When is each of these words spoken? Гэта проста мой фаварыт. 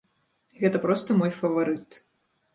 Гэта 0.63 0.81
проста 0.85 1.19
мой 1.19 1.31
фаварыт. 1.41 2.01